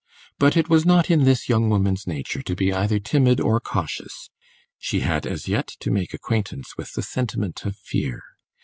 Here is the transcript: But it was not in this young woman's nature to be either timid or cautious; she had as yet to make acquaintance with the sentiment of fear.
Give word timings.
But 0.39 0.57
it 0.57 0.67
was 0.67 0.83
not 0.83 1.11
in 1.11 1.25
this 1.25 1.47
young 1.47 1.69
woman's 1.69 2.07
nature 2.07 2.41
to 2.41 2.55
be 2.55 2.73
either 2.73 2.97
timid 2.99 3.39
or 3.39 3.59
cautious; 3.59 4.31
she 4.79 5.01
had 5.01 5.27
as 5.27 5.47
yet 5.47 5.67
to 5.79 5.91
make 5.91 6.11
acquaintance 6.15 6.75
with 6.75 6.93
the 6.93 7.03
sentiment 7.03 7.65
of 7.67 7.75
fear. 7.75 8.23